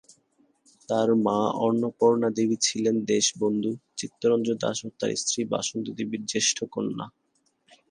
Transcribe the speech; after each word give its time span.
তাঁর 0.89 1.09
মা 1.25 1.39
অপর্ণা 1.89 2.29
দেবী 2.37 2.57
ছিলেন 2.67 2.95
দেশবন্ধু 3.05 3.69
চিত্তরঞ্জন 3.97 4.55
দাশ 4.63 4.77
ও 4.85 4.99
তাঁর 4.99 5.11
স্ত্রী 5.15 5.41
বাসন্তী 5.51 5.91
দেবীর 5.97 6.21
জ্যেষ্ঠা 6.25 6.65
কন্যা। 6.73 7.05